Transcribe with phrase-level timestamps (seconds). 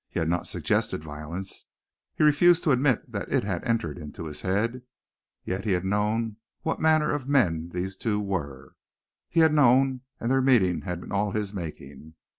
[0.09, 1.67] He had not suggested violence.
[2.15, 4.81] He refused even to admit that it had entered into his head.
[5.45, 8.73] Yet he had known what manner of men these two were!
[9.29, 12.15] He had known, and their meeting had been all his making!